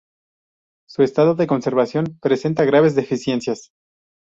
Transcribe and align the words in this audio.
Su 0.89 1.03
estado 1.03 1.35
de 1.35 1.45
conservación 1.45 2.17
presenta 2.19 2.65
graves 2.65 2.95
deficiencias. 2.95 3.69